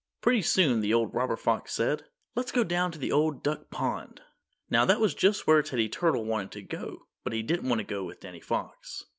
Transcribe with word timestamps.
Pretty 0.19 0.41
soon 0.41 0.79
the 0.79 0.95
old 0.95 1.13
robber 1.13 1.35
fox 1.37 1.73
said, 1.73 2.05
"Let's 2.33 2.51
go 2.51 2.63
down 2.63 2.91
to 2.91 2.97
the 2.97 3.11
Old 3.11 3.43
Duck 3.43 3.69
Pond." 3.69 4.23
Now 4.67 4.83
that 4.83 4.99
was 4.99 5.13
just 5.13 5.45
where 5.45 5.61
Teddy 5.61 5.89
Turtle 5.89 6.25
wanted 6.25 6.49
to 6.53 6.63
go, 6.63 7.05
but 7.23 7.33
he 7.33 7.43
didn't 7.43 7.69
want 7.69 7.81
to 7.81 7.85
go 7.85 8.03
with 8.03 8.19
Danny 8.21 8.41
Fox. 8.41 9.05